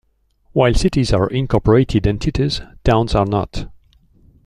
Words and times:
While 0.53 0.73
cities 0.73 1.13
are 1.13 1.29
incorporated 1.29 2.07
entities, 2.07 2.59
towns 2.83 3.13
are 3.13 3.27
not. 3.27 3.67